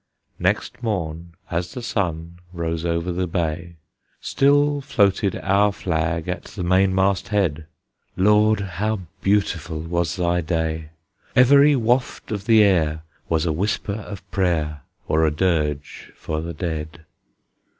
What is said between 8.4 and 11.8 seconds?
how beautiful was thy day! Every